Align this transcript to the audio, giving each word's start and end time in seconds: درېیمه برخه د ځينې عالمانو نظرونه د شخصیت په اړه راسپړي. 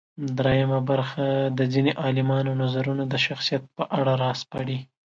درېیمه 0.37 0.79
برخه 0.89 1.25
د 1.57 1.59
ځينې 1.73 1.91
عالمانو 2.03 2.51
نظرونه 2.63 3.03
د 3.07 3.13
شخصیت 3.25 3.63
په 3.75 3.83
اړه 3.99 4.13
راسپړي. 4.23 4.77